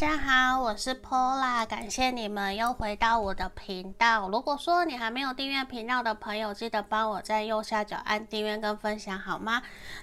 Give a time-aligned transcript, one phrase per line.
[0.00, 4.28] 大家好，我是 Pola，感谢你们又回到我的频道。
[4.28, 9.60] 如果说你还没有订阅频道的朋友，记得帮我在右下角按订阅跟分享，好吗？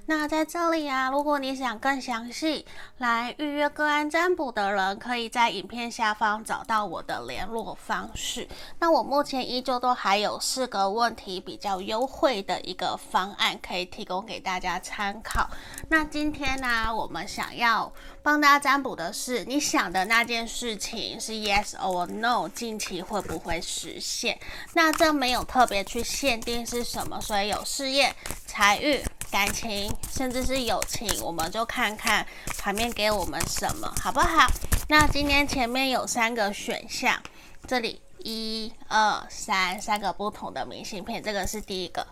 [0.07, 2.65] 那在这里啊，如果你想更详细
[2.97, 8.49] 来预约个案占卜的人，可以在影片下方找到我的联络方式。
[8.79, 15.49] 那我目前依旧都还有四个问题比较优惠的一个方案可以提供给大家参考。
[15.87, 17.89] 那今天呢、我们想要
[18.25, 24.39] 帮大家占卜的是你想的那件事情是 yes or no，近期会不会实现？
[24.73, 28.15] 那这没有特别去限定是什么，所以有事业、
[28.47, 28.99] 财运、
[29.29, 32.25] 感情，甚至是友情，我们就看看
[32.57, 34.47] 牌面给我们什么，好不好？
[34.89, 37.21] 那今天前面有三个选项，
[37.67, 42.07] 这里一二三，三个不同的明信片，这个是第一个，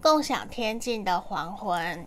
[0.00, 2.06] 共享天际的黄昏；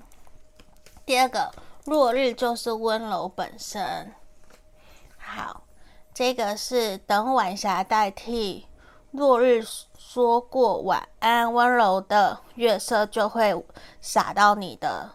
[1.06, 1.54] 第二个，
[1.86, 4.14] 落日就是温柔本身。
[5.18, 5.64] 好，
[6.14, 8.68] 这个是等晚霞代替
[9.12, 9.66] 落日
[9.98, 13.66] 说过晚安，温柔的月色就会
[14.00, 15.10] 洒到你的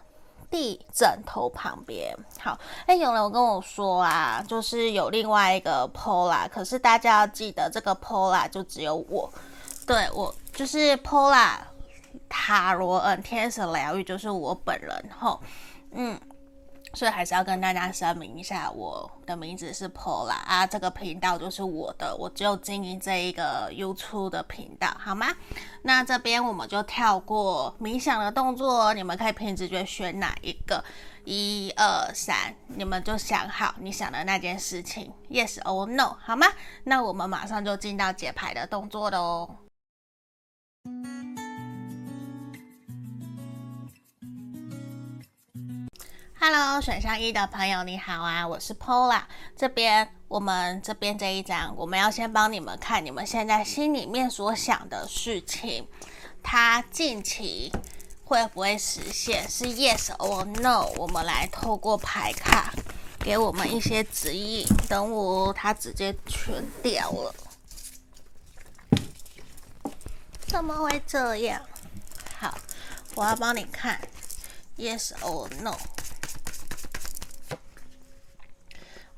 [0.49, 2.17] 地枕头旁边。
[2.39, 9.31] 好，哎，有人有跟我说啊，就是有另外一个 Pola，可是大家要记得，这个 Pola 就只有我，
[9.85, 11.59] 对，我就是 Pola
[12.27, 15.39] 塔罗恩，天使疗愈就是我本人吼，
[15.91, 16.19] 嗯。
[16.97, 25.27] 所以还是要跟大家声明一下，我的名字是 Paula 啊，这个频道就是我的，我只有经营这一个 YouTube 的频道，好吗？
[25.83, 30.83] 那这边我们就跳过冥想的动作，你们可以凭直觉选哪一个，
[31.23, 36.47] 一二三，你们就想好你想的那件事情，Yes or No，好吗？
[36.85, 39.47] 那我们马上就进到解牌的动作喽。
[46.39, 49.23] Hello，选项一的朋友你好啊，我是 Paula。
[49.55, 55.87] 这边我们这边这一张，我们要先帮你们看你们现在心里面所想的事情，
[56.43, 57.73] 它近期
[58.23, 59.49] 会不会实现？
[59.49, 60.91] 是 Yes or No？
[60.97, 62.71] 我们来透过牌卡
[63.19, 64.67] 给我们一些指引。
[64.87, 67.33] 等我，它直接全掉了，
[70.45, 71.59] 怎么会这样？
[72.39, 72.55] 好，
[73.15, 73.99] 我要帮你看
[74.77, 75.75] Yes or No。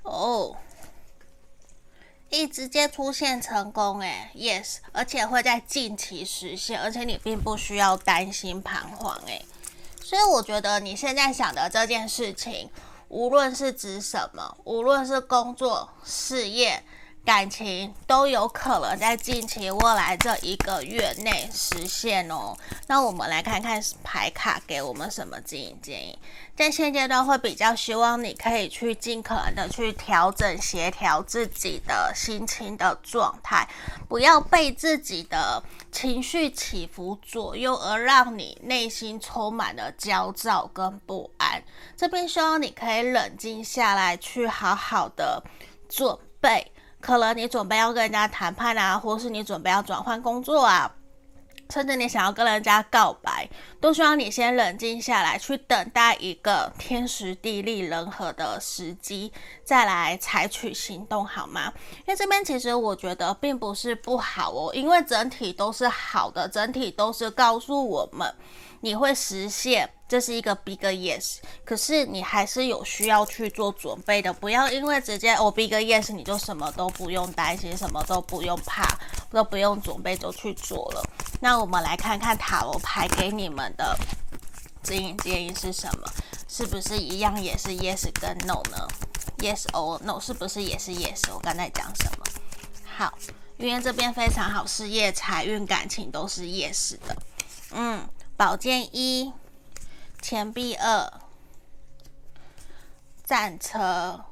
[0.09, 0.57] 哦，
[2.29, 9.41] 一直接出现成功，哎，yes，而且会在近期实现，而且你并不需要担心彷徨，哎，
[10.03, 12.69] 所以我觉得你现在想的这件事情，
[13.07, 16.83] 无论是指什么，无论是工作、事业。
[17.25, 22.57] 感情都有可能在近期未来这一个月内实现哦。
[22.87, 26.17] 那我们来看看牌卡给我们什么建议建议。
[26.55, 33.67] 在现阶段会比较希望你可以去尽可能的去调整协调自己的心情的状态，
[34.07, 41.63] 不要被自己的情绪起伏左右，而让你内心充满了焦躁跟不安。
[41.95, 45.43] 这边希望你可以冷静下来，去好好的
[45.87, 46.71] 准备。
[47.01, 50.91] 可能你准备要跟人家谈判啊，或是你准备要转换工作啊，
[51.69, 53.49] 甚至你想要跟人家告白，
[53.79, 59.31] 都需要你先冷静下来，去等待一个天时地利人和的时机，
[59.63, 61.71] 再来采取行动，好吗？
[61.99, 68.33] 因为这边其实我觉得并不是不好哦，因为整体都是好的，整体都是告诉我们。
[68.81, 78.83] 你会实现，这是一个 big yes，可是你还是有需要去做准备的，不要因为直接哦 big yes，你就什么都不用担心，什么都不用怕，
[79.29, 81.03] 都不用准备就去做了。
[81.39, 83.95] 那我们来看看塔罗牌给你们的
[84.81, 86.11] 指引建议是什么？
[86.47, 88.87] 是不是一样也是 yes 跟 no 呢
[89.37, 91.31] ？Yes or no 是不是也是 yes？
[91.31, 92.25] 我刚才讲什么？
[92.97, 93.13] 好，
[93.57, 97.15] 因为这边非常好，事业、财运、感情都是 yes 的，
[97.73, 98.09] 嗯。
[98.39, 99.33] 宝剑一，
[100.21, 101.11] 钱币二，
[103.23, 104.23] 战车，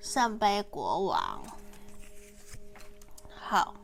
[0.00, 1.44] 圣杯国王，
[3.40, 3.74] 好，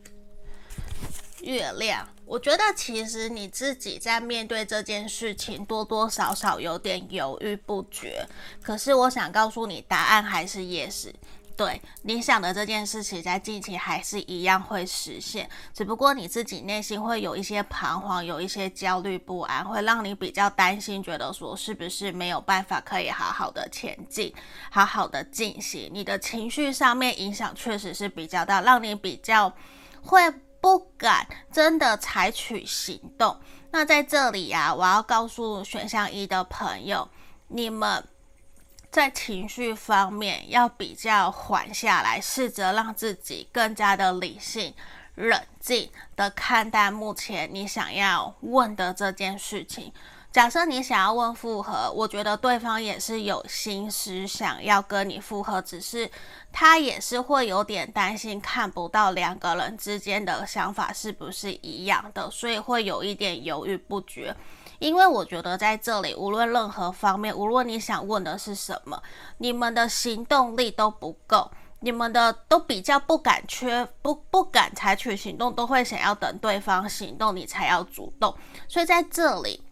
[1.42, 2.08] 月亮。
[2.24, 8.26] 我觉得其实你自己在面对这件事情，多多少少有点犹豫不决。
[8.62, 11.12] 可是我想告诉你，答案还是 yes。
[11.56, 24.34] 对，你想的这件事情，在近期还是一样会实现，只不过你自己内心会有一些彷徨，有一些焦虑不安，会让你比较担心，觉得说是不是没有办法可以好好的前进，
[24.70, 25.90] 好好的进行。
[25.92, 29.52] 你的情绪上面影响确实是比较大，让你比较
[30.02, 33.36] 会不敢真的采取行动。
[33.70, 37.08] 那在这里呀、啊，我要告诉选项一的朋友，
[37.48, 38.02] 你们。
[38.92, 44.74] 在情绪方面要比较缓下来，试着让自己更加的理性、
[45.14, 49.90] 冷静的看待目前你想要问的这件事情。
[50.30, 56.10] 假设你想要问复合，我觉得对方也是有心思想要跟你复合，只是
[56.52, 64.36] 他也是会有点担心看不到两个人之间的想法是不是一样的，所以会有一点犹豫不决。
[64.78, 69.02] 因为我觉得在这里，无论任何方面，无论你想问的是什么，
[69.38, 78.34] 你们的行动力都不够，你们的都比较不敢缺不不敢采取行动，都会想要等对方行动你才要主动，
[78.68, 79.62] 所以在这里。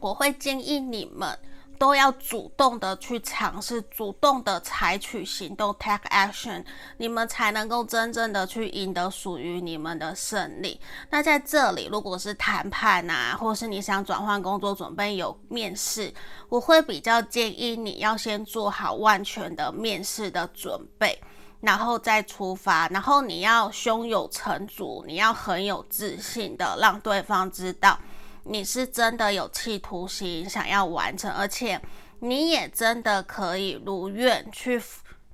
[0.00, 1.38] 我会建议你们
[1.82, 6.64] 都要主动的去尝试，主动的采取行动，take action，
[6.98, 10.80] 你们才能够真正的去赢得属于你们的胜利。
[11.10, 16.14] 那在这里，如果是谈判啊，或是你想转换工作，准备有面试，
[16.48, 21.20] 我会比较建议你要先做好万全的面试的准备，
[21.60, 22.86] 然后再出发。
[22.90, 27.98] 然后你要胸有成竹，你要很有自信的让对方知道。
[28.44, 31.80] 你是真的有企图心，想要完成，而且
[32.20, 34.82] 你也真的可以如愿去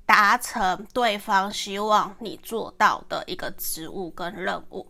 [0.05, 4.87] 达成对方希望你做到的一个职务跟任务。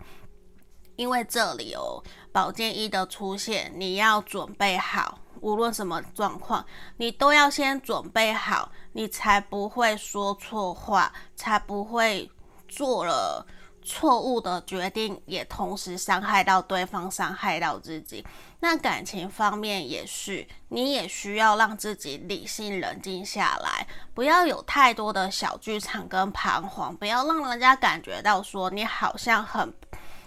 [0.97, 6.64] 因为这里哦，宝剑一的出现，你要准备好，无论什么状况，
[6.97, 12.29] 你都要先准备好，你才不会说错话，才不会
[12.67, 13.47] 做了。
[13.88, 18.23] 错误的决定也同时伤害到对方，伤害到自己。
[18.61, 29.73] 那感情方面也是，你也需要让自己理性冷静下来，不要有太多的小剧场跟彷徨，不要让人家感觉到说你好像很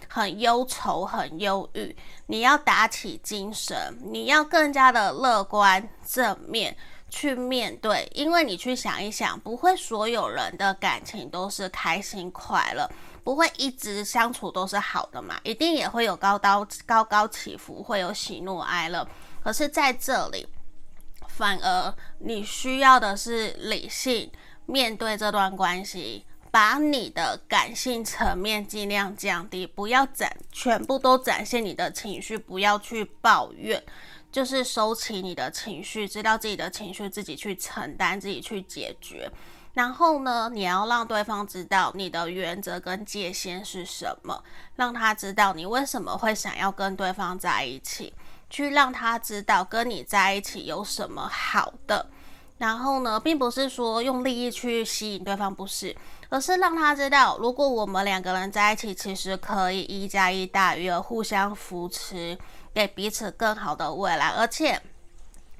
[0.09, 1.95] 很忧愁、很忧郁。
[2.25, 6.75] 你要打起精神，你要更加的乐观正面
[7.09, 12.89] 去面对，因为你去想一想，不会所有人的感情都是开心快乐。
[13.23, 19.07] 不会一直相处都是好的嘛，一定也会有高高高高起伏，会有喜怒哀乐。
[19.43, 20.47] 可是在这里，
[21.27, 24.31] 反而你需要的是理性
[24.65, 33.81] 面对这段关系，把你的感性层面尽量降低，不要展全部都展现你的情绪，不要去抱怨，
[34.31, 39.31] 就是收起你的情绪，知道自己的情绪自己去承担，自己去解决。
[39.73, 44.43] 然后呢，你要让对方知道你的原则跟界限是什么，
[44.75, 48.13] 让他知道你为什么会想要跟对方在一起，
[48.49, 52.05] 去让他知道跟你在一起有什么好的。
[52.57, 55.95] 然后呢，并不是说用利益去吸引对方，不是，
[56.27, 62.37] 而是让他知道，如果我们两个人在一起，其实可以一加一大于二，互相扶持，
[62.73, 64.81] 给彼此更好的未来，而且。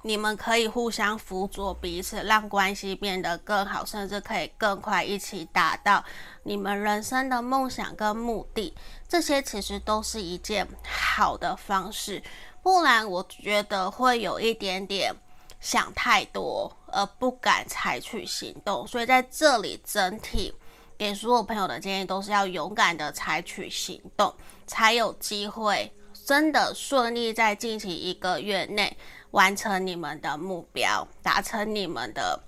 [0.03, 6.03] 你们可以互相辅佐彼此，让关系变得更好，甚至可以更快一起达到
[6.43, 8.73] 你们人生的梦想跟目的。
[9.07, 12.21] 这些其实都是一件好的方式，
[12.63, 15.13] 不然我觉得会有一点点
[15.59, 18.87] 想太多而不敢采取行动。
[18.87, 20.53] 所以在这里，整体
[20.97, 24.33] 给所有朋友的建议都是要勇敢的采取行动，
[24.65, 25.93] 才有机会
[26.31, 28.95] 真的顺利在近期一个月内。
[29.31, 32.41] 完成你们的目标，达成你们的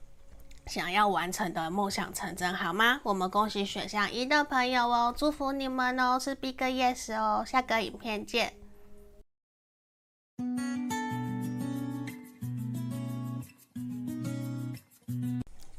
[0.68, 3.02] 想要完成的梦想成真，好吗？
[3.04, 8.54] 我们恭喜选项一的朋友哦，祝福你们哦，是 Big Yes 哦，下个影片见。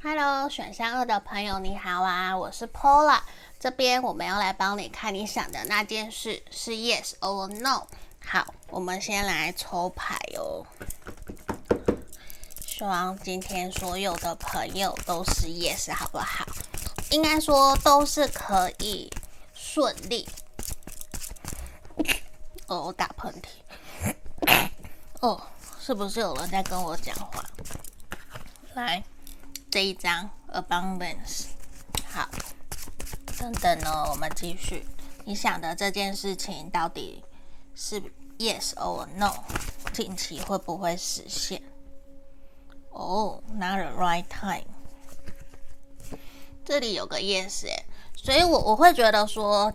[0.03, 3.21] Hello，选项二的朋友你好啊，我是 Paula，
[3.59, 7.87] 这边我们要来帮你看你想的那件事是 Yes or No。
[8.27, 10.67] 好，我们先来抽牌哦。
[12.67, 16.45] 希望今天所有的朋友都是 yes，好不好？
[17.11, 19.09] 应该说都是可以
[19.55, 20.29] 顺利。
[22.67, 24.67] 哦，我打喷嚏。
[25.21, 25.41] 哦，
[25.79, 27.45] 是不是有人在跟我讲话？
[28.75, 29.05] 来，
[29.71, 31.45] 这一张 abundance。
[32.09, 32.29] 好，
[33.39, 34.85] 等等呢，我们继续。
[35.25, 37.23] 你想的这件事情到底？
[37.75, 38.01] 是
[38.39, 39.33] yes or no，
[39.93, 41.63] 近期会不会实现？
[42.91, 44.67] 哦、not the right time。
[46.65, 47.85] 这里有个 yes 哎，
[48.17, 49.73] 所以我我会觉得说，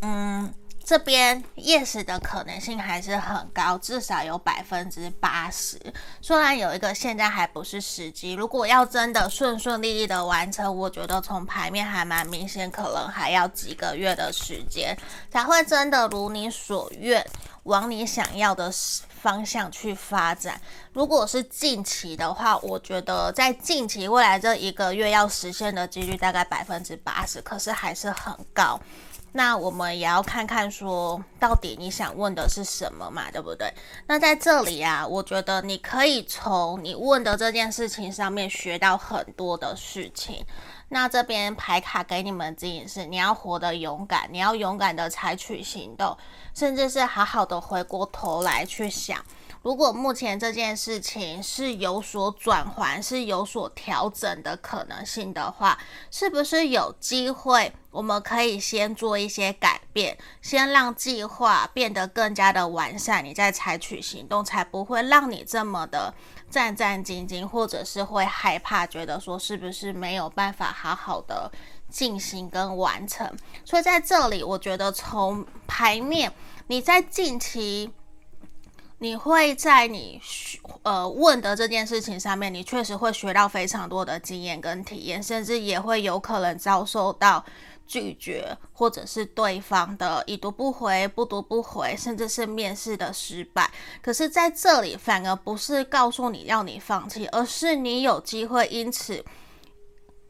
[0.00, 0.52] 嗯，
[0.88, 5.78] 这边 yes 的可能性还是很高，至少有百分之八十。
[6.22, 14.96] 虽然有一个现在还不是时机，如果要真的顺顺利利的完成，我觉得从牌面还蛮明显，可能还要几个月的时间
[15.30, 17.22] 才会真的如你所愿，
[17.64, 18.72] 往你想要的
[19.20, 20.58] 方向去发展。
[20.94, 28.80] 如果是近期的话，我觉得在近期未来这一个月要实现的几率大概百分之八十，可是还是很高。
[29.32, 33.72] 那我们也要看看说，到底你想问的是什么嘛，对不对？
[34.06, 40.44] 那在这里啊，我觉得你可以从你问的这件事情上面学到很多的事情。
[40.90, 46.16] 那这边牌卡给你们指引是，你要活得勇敢，你要勇敢的采取行动，
[46.54, 49.22] 甚至是好好的回过头来去想。
[49.62, 55.78] 如果目前这件事情是有所转换，是有所调整的可能性的话，
[56.10, 66.14] 是不是有机会我们可以先做一些改变，先让计划变得更加的完善，你再采取行动，才不会让你这么的
[66.48, 71.50] 战战兢兢，或者是会害怕，觉得说是不是没有办法好好的
[71.90, 73.28] 进行跟完成。
[73.64, 76.32] 所以在这里，我觉得从牌面，
[76.68, 77.92] 你在近期。
[79.00, 80.20] 你会在你
[80.82, 87.44] 呃问的这件事情上面，你确实会学到非常多的经验跟体验，甚至也会有可能遭受到
[87.86, 93.70] 拒绝，或者是对方的已读不回、不读不回，甚至是面试的失败。
[94.02, 99.24] 可是在这里，反而不是告诉你要你放弃，而是你有机会因此。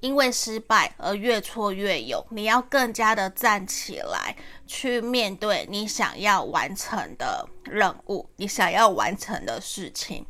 [0.00, 4.36] 因为失败而越挫越勇，你要更加的站起来，
[4.66, 10.24] 去面对你想要完成的任务，你想要完成的事情。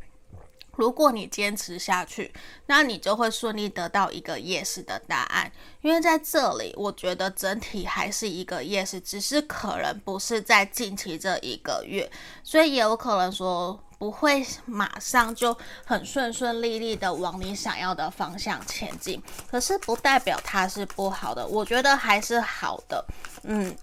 [0.77, 2.33] 如果你坚持下去，
[2.67, 5.51] 那你就会顺利得到一个 yes 的答案。
[5.83, 12.11] 因为在这里，我觉得整体还是一个 yes，只是可能不是在近期这一个月，
[12.43, 13.79] 所以也有可能说。
[13.99, 23.05] 不会马上就很顺顺利利的往你想要的方向前进，可是不代表它是不好的，我觉得还是好的。
[23.43, 23.77] 嗯，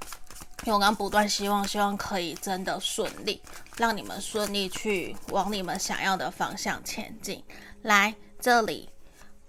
[0.64, 3.42] 永刚不断希望，希望可以真的顺利，
[3.76, 7.44] 让你们顺利去往你们想要的方向前进。
[7.82, 8.90] 来这里，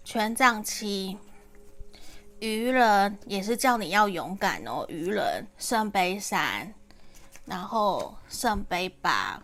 [0.03, 1.17] 权杖七，
[2.41, 4.85] 愚人也是叫你要勇敢哦。
[4.89, 6.75] 愚人，圣杯三，
[7.45, 9.41] 然后圣杯八。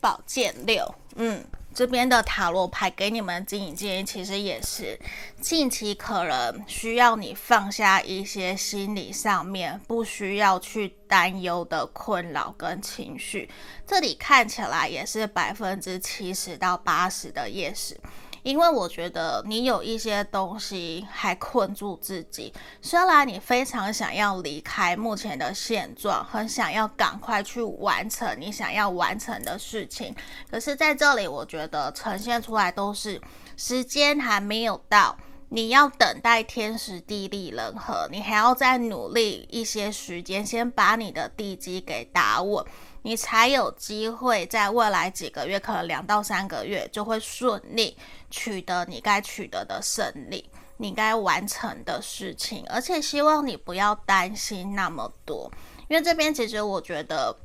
[0.00, 4.98] 宝剑六，嗯，这边的塔罗牌给你们经营建议，其实也是
[5.40, 13.50] 近期可能需要你放下一些心理上面不需要去担忧的困扰跟情绪。
[13.86, 17.98] 这里看起来也是百分之七十到八十的夜市。
[18.46, 30.14] 因为我觉得你有一些东西还困住自己，虽然你非常想要离开目前的现状，很想要赶快去完成你想要完成的事情，
[30.48, 33.20] 可是在这里，我觉得呈现出来都是
[33.56, 35.16] 时间还没有到，
[35.48, 42.64] 你要等待天时地利人和，你还要再努力一些时间，先把你的地基给打稳。
[43.02, 47.96] 你才有机会在未来几个月，可能两到三个月就会顺利
[48.30, 52.64] 取得你该取得的胜利，你该完成的事情。
[52.68, 55.48] 而且希望你不要担心那么多，
[55.88, 57.36] 因为这边其实我觉得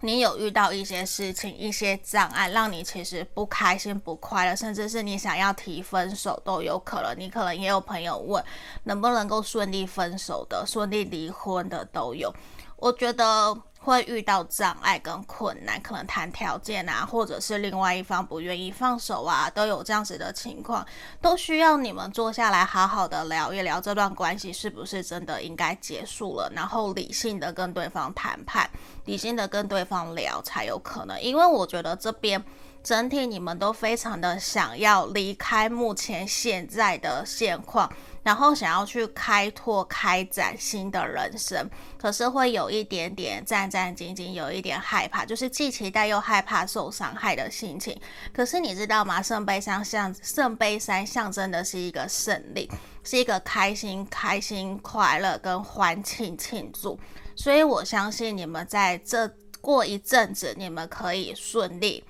[0.00, 7.14] 你有遇到一些事情、一些障碍，让你其实不开心、不快乐，甚至是你想要提分手都有可能。
[7.18, 8.42] 你可能也有朋友问
[8.84, 12.34] 能不能够顺利分手的、顺利离婚的都有。
[12.76, 13.54] 我觉得。
[13.86, 20.84] 会遇到障碍跟困难，可能谈条件啊，或者是另外一方不愿意放手啊，都有这样子的情况，
[21.20, 28.68] 都需要你们坐下来好好的聊一聊这段关系是不是真的应该结束了，然后理性的跟对方谈判，
[29.04, 32.44] 理性的跟对方聊才有可能，因为我觉得这边。
[32.86, 48.00] 整体你们都非常的想要离开目前现在的现况，然后想要去开拓、开展新的人生，可是会有一点点战战兢兢，有一点害怕，就是既期待又害怕受伤害的心情。
[48.32, 49.20] 可是你知道吗？
[49.20, 52.70] 圣杯三象圣杯三象征的是一个胜利，
[53.02, 56.96] 是一个开心、开心、快乐跟欢庆庆祝。
[57.34, 59.28] 所以我相信你们在这
[59.60, 62.04] 过一阵子，你们可以顺利。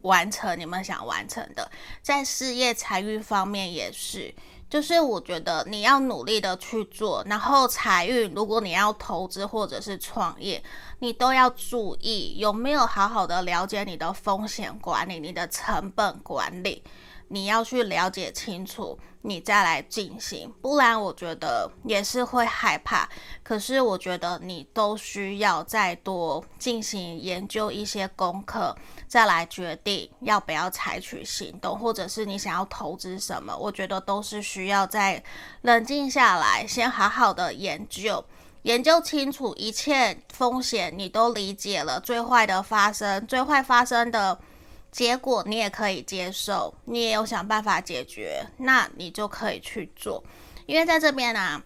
[0.00, 1.70] 完成你们想完成的，
[2.02, 4.34] 在事业财运方面也是，
[4.68, 10.62] 就是我觉得你要努力的去做，然后财运，如果你要投资或者是创业，
[11.00, 16.82] 你都要注意有没有好好的了解你的风险管理、你的成本管理。
[17.32, 23.08] 你要去了解清楚，你再来进行，不然我觉得也是会害怕。
[23.42, 28.76] 可是我觉得你都需要再多进行研究一些功课，
[29.08, 35.24] 再来决定要不要采取行动，或者是你想要投资什么，我觉得都是需要再
[35.62, 38.22] 冷静下来，先好好的研究，
[38.64, 44.38] 研究清楚一切风险，你都理解了，最坏的发生，最坏发生的。
[44.92, 50.22] 结果你也可以接受，你也有想办法解决，那你就可以去做。
[50.66, 51.60] 因为在这边呢、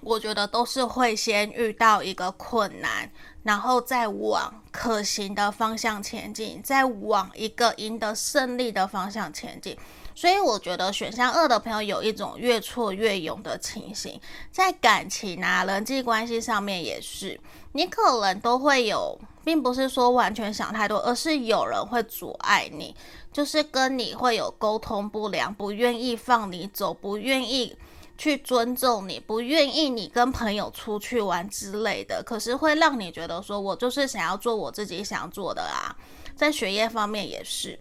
[0.00, 3.10] 我觉得都是会先遇到一个困难，
[3.42, 9.76] 然后再往可行的方向前进，再往一个赢得胜利的方向前进。
[10.14, 14.18] 所以我觉得选项二的朋友有一种越挫越勇的情形，
[14.50, 17.38] 在感情啊、人际关系上面也是，
[17.76, 19.18] 你可能都会有。
[19.44, 22.92] 并不是说完全想太多，而是有人会阻碍你，
[23.32, 27.76] 就是跟你会有沟通不良，不愿意放你走，不愿意
[28.18, 32.20] 去尊重你，不愿意你跟朋友出去玩之类的。
[32.26, 35.94] 可是会让你觉得说，我就是想要做我自己想做的啊，
[36.34, 37.78] 在学业方面也是，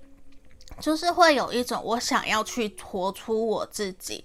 [0.79, 4.23] 就是会有一种我想要去活出我自己。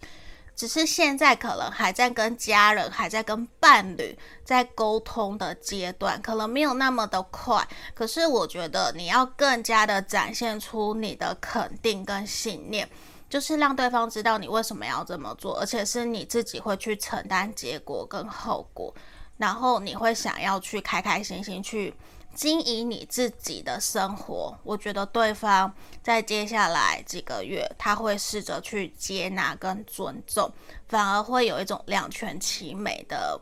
[0.60, 4.14] 只是现在可能还在跟家人、还在跟伴侣
[4.44, 7.66] 在沟通的阶段，可能没有那么的快。
[7.94, 12.86] 可是我觉得你要更加的展现出你的肯定跟信念，
[13.26, 18.94] 就是让对方知道你为什么要这么做，而且是你自己会去承担结果跟后果，
[19.38, 21.94] 然后你会想要去开开心心去。
[22.34, 30.50] 经营你自己的生活，我觉得对方在接下来几个月，他会试着去接纳跟尊重，
[30.88, 33.40] 反而会有一种两全其美的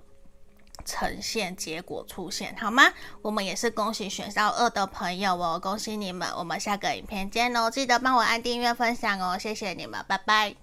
[0.85, 2.83] 呈现结果出现，好吗？
[3.23, 6.29] 我们也是恭喜选到二的朋友哦，恭喜你们！
[6.37, 10.57] 我们下个影片见哦，记得帮我按订阅、分享哦，谢谢你们，拜拜。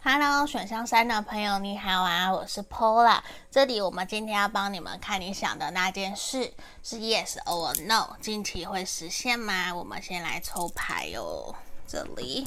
[0.00, 3.20] Hello，选项三的朋友你好啊，我是 Paula。
[3.50, 9.74] 这里我们今天要帮你们看你想的那件事是 Yes or No，近期会实现吗？
[9.74, 11.56] 我们先来抽牌哦，
[11.88, 12.46] 这里。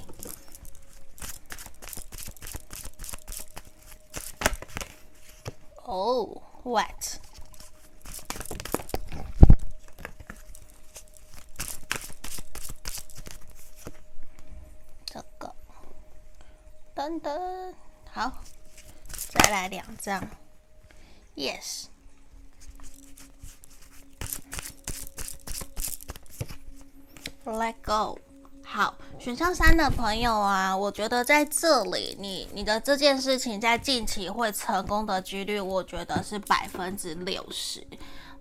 [5.84, 7.20] Oh, what？
[17.12, 17.74] 等等，
[18.14, 18.32] 好，
[19.28, 20.24] 再来两张
[21.36, 21.66] ，Yes，Let
[27.84, 28.18] go。
[28.64, 37.86] 好，选项三的朋友啊，我觉得在这里，你你的这件事情在近期会成功的几率，我觉得是百分之六十。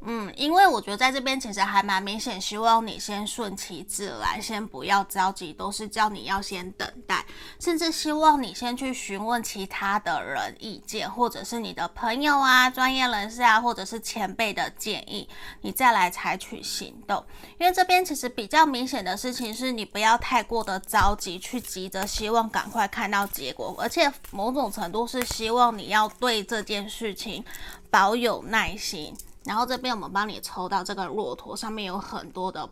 [0.02, 7.22] 嗯，因为我觉得在这边其实还蛮明显，希望你先顺其自然，先不要着急，都是叫你要先等待，
[7.60, 15.28] 甚至希望你先去询问其他的人意见，或者是你的朋友啊、专业人士啊，或者是前辈的建议，
[15.60, 17.22] 你再来采取行动。
[17.58, 27.44] 因为这边其实比较明显的事情是你不要太过的着急，去急着希望赶快看到结果，而且某种程度是希望你要对这件事情
[27.90, 29.14] 保有耐心。
[29.50, 32.70] 然后这边我们帮你抽到这个骆驼，上面有很多的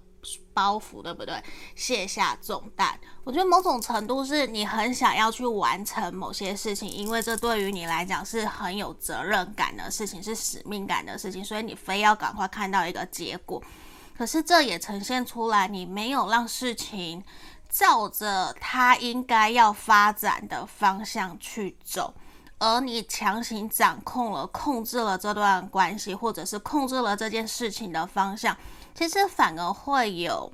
[0.54, 1.42] 包袱，对不对？
[1.74, 2.96] 卸下重担。
[3.24, 13.60] 我觉得某种程度是你很想要去完成某些事情，因为这对于你来讲是很有责任感的事情，是使命感的事情，所以你非要赶快看到一个结果。
[14.16, 17.24] 可是这也呈现出来，你没有让事情
[17.68, 22.14] 照着它应该要发展的方向去走。
[22.58, 28.56] 而你强行掌控了、控制了这段关系，或者是控制了这件事情的方向，
[28.94, 30.52] 其实反而会有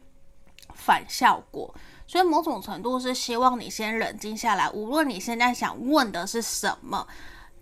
[0.74, 1.74] 反效果。
[2.06, 4.68] 所以某种程度是希望你先冷静下来。
[4.70, 7.06] 无论你现在想问的是什么，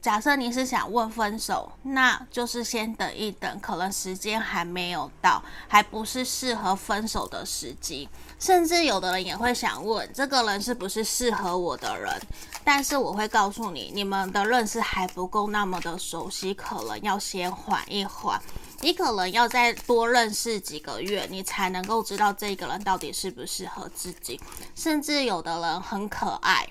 [0.01, 8.09] 假设你是想问分手，那就是先等一等，可能时间还没有到，还不是适合分手的时机。
[8.43, 12.21] 甚至有的人也会想问，这个人是不是适合我的人？
[12.65, 18.43] 但是我会告诉你，你们的认识还不够那么的熟悉，可能要先缓一缓。
[18.81, 24.41] 你可能要再多认识几个月，你才能够知道这个人到底适不适合自己。
[24.75, 26.69] 甚至有的人很可爱，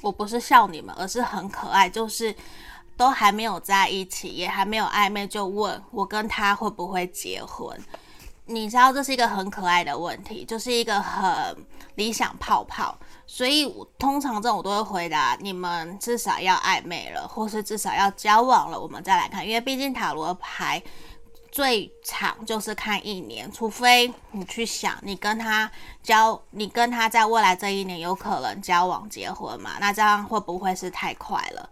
[0.00, 2.34] 我不是笑你们，而是很可爱，就是
[2.96, 7.78] 都还没有在一起，也还没有暧昧，就问我跟他会不会结婚。
[8.48, 11.54] 你知道这是一个很可爱的问题，就是一个很
[11.96, 19.46] 理想泡泡，所以通常这种我都会回答：你们至少要暧昧了，或是至少要交往了，我们再来看。
[19.46, 20.82] 因为毕竟塔罗牌
[21.52, 25.70] 最长就是看一年，除非你去想你跟他
[26.02, 29.72] 交，你跟他在未来这一年有可能交往结婚嘛？
[29.78, 31.68] 那这样会不会是太快了？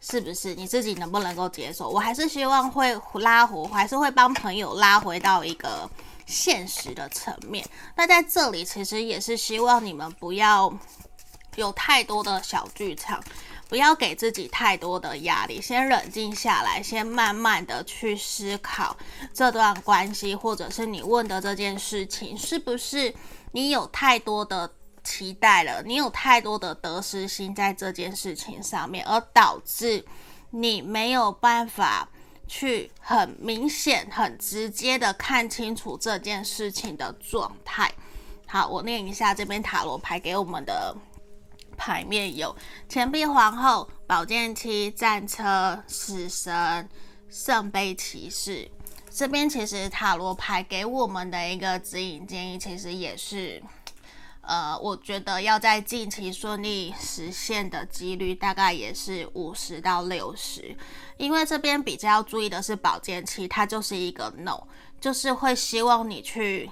[0.00, 0.54] 是不是？
[0.54, 1.88] 你自己能不能够接受？
[1.88, 5.90] 我还是希望会拉回，还是会帮朋友拉回到一个
[6.28, 7.66] 现实的层面。
[7.96, 10.72] 那在这里其实也是希望你们不要
[11.56, 13.20] 有太多的小剧场。
[13.68, 18.96] 不要给自己太多的压力，先冷静下来，先慢慢的去思考
[19.34, 23.14] 这段关系，或者是你问的这件事情，是不是
[23.52, 24.72] 你有太多的
[25.04, 25.82] 期待了？
[25.82, 30.02] 你有太多的得失心在这件事情上面，而导致
[30.48, 32.08] 你没有办法
[32.48, 37.92] 去很明显、很直接的看清楚这件事情的状态。
[38.46, 40.96] 好，我念一下这边塔罗牌给我们的。
[41.80, 42.52] 牌面有
[42.88, 46.88] 钱币皇后、宝剑七、战车、死神、
[47.30, 48.68] 圣杯骑士。
[49.08, 53.62] 这边其实塔罗牌给我们的一个指引建议，其实也是，
[54.48, 60.74] 呃，我觉得要在近期顺利实现的几率大概也是五十到六十。
[61.18, 64.64] 因为这边比较要注意的是宝剑七，它就是一个 no，
[65.00, 66.68] 就是会希望你去。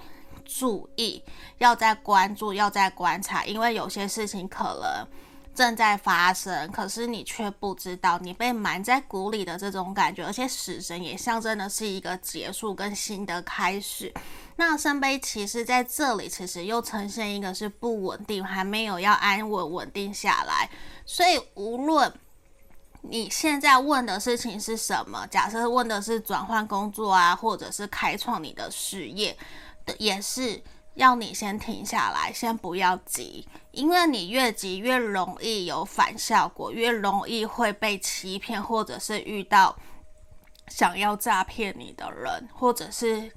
[0.49, 1.21] 注意，
[1.57, 5.05] 要在关注，要在观察，因为有些事情可能
[5.57, 10.23] 正在发生，可是你却不知道，你被埋在鼓里的这种感觉。
[10.23, 14.13] 而且死神也象征的是一个结束跟新的开始。
[14.57, 20.69] 那圣杯骑士在这里其实又呈现一个是不稳定，还没有要安稳稳定下来。
[21.07, 22.13] 所以无论
[23.01, 29.35] 你现在问的事情是什么，假设问的是转换工作啊，或者是开创你的事业。
[29.99, 30.61] 也是
[30.97, 39.77] 要你先停下来，先不要急，因为你越急越容易有反效果，越容易会被欺骗，或者是遇到
[40.69, 43.31] 想要诈骗你的人，或者是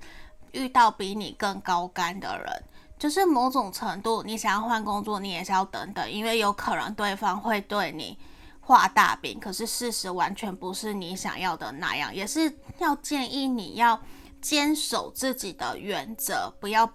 [0.53, 2.64] 遇到比你更高干的人。
[2.99, 8.18] 就是某种程度，你想要换工作，你也是要等等，因为有可能对方会对你
[8.61, 14.01] 画大饼，可是事实完全不是你想要的那样，也是要建议你要。
[14.42, 16.90] 坚守自己的原则，不要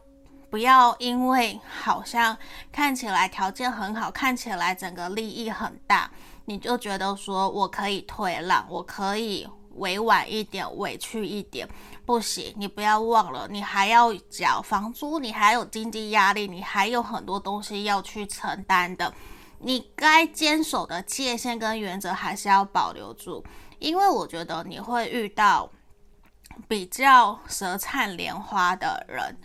[0.56, 2.38] 不要因为好像
[2.72, 6.10] 看起来条件很好，看起来整个利益很大，
[6.46, 11.68] 你就觉得说我可以退让，我可以委婉一点，委屈一点，
[12.06, 19.14] 不行，你不要忘了，你还要缴房租，你还有经济压力，你还有很多东西要去承担的，
[19.60, 23.44] 你该坚守的界限跟原则还是要保留住，
[23.80, 25.70] 因为我觉得你会遇到。
[26.70, 29.38] 比较舌灿莲花的人，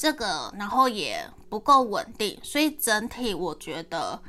[0.00, 4.22] 这个然后也不够稳定，所以整体我觉得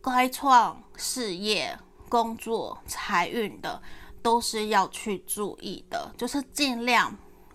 [0.00, 1.76] 开创事业、
[2.08, 3.82] 工作、财运的
[4.22, 7.12] 都是要去注意的，就是尽量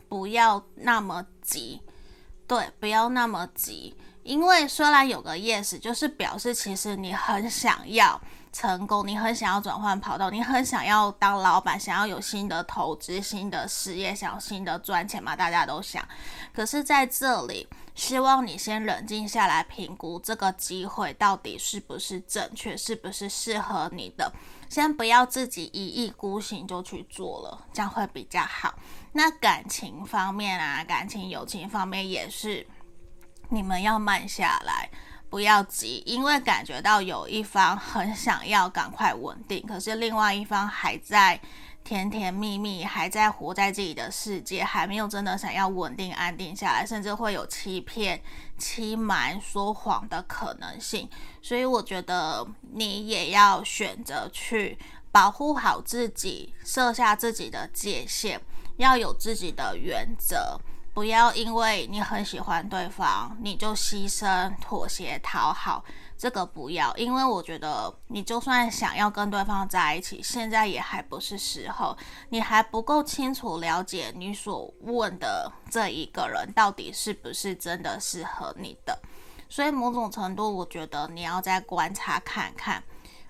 [0.10, 1.82] 不要那么急，
[2.46, 8.20] 对，不要那么急，因为虽然有个 yes，就是表示其实你很想要。
[8.54, 15.36] 成功，你很想要转换跑道，你很想要当老板，想要有新的投资、新的事业，想要新的赚钱嘛？
[15.36, 16.08] 大家都想。
[16.54, 24.32] 可是在这里，希望你先冷静下来，评估这个机会到底是不是正确，是不是适合你的。
[24.70, 28.74] 先不要自己一意孤行就去做了，这样会比较好。
[29.14, 32.66] 那感情方面啊，感情、友情方面也是，
[33.50, 34.90] 你们要慢下来。
[35.34, 41.42] 不要急，因为感觉到有一方很想要赶快稳定，可是另外一方还在
[41.84, 48.22] 甜甜蜜蜜，还在活在自己的世界，还没有真的想要稳定安定下来，甚至会有欺骗、
[48.60, 51.10] 欺瞒、说谎的可能性。
[51.42, 54.78] 所以我觉得你也要选择去
[55.12, 58.40] 保护好自己，设下自己的界限，
[58.78, 60.62] 要有自己的原则。
[60.94, 65.84] 不要因为你很喜欢对方，你就牺牲、妥协、讨好，
[66.16, 66.96] 这个不要。
[66.96, 71.98] 因为我觉得你就算想要跟对方在一起，现在也还不是时候，
[72.30, 78.98] 你还不够清楚了解你所问的这一个人到底是不是真的适合你的。
[79.50, 82.84] 所以某种程度，我觉得你要再观察看看，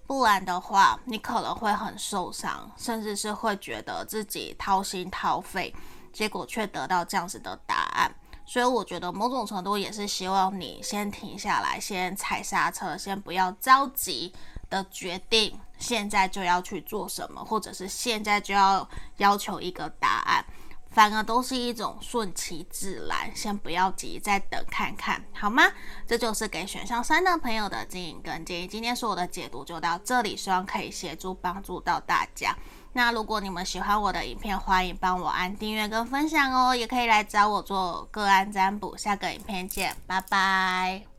[0.05, 5.73] 不然的话，你可能会很受伤，甚至是会觉得自己掏心掏肺。
[6.13, 8.13] 结果却得到这样子的答案，
[8.45, 14.31] 所以我觉得某种程度也是希望你先停下来，先踩刹车，先不要着急
[14.69, 20.45] 的决定现在就要去做什么，或者是现在就要要求一个答案。
[20.91, 25.63] 反而都是一种顺其自然，先不要急，再等看看，好吗？
[26.05, 28.67] 这就是给选项三的朋友的指引跟建议。
[28.67, 32.55] 今天所有的解读就到这里，希望可以协助帮助到大家。
[32.93, 38.95] 那如果你们喜欢我的影片，欢迎帮我按订阅跟分享哦，也可以来找我做个案占卜。
[38.95, 41.12] 下个影片见，拜拜。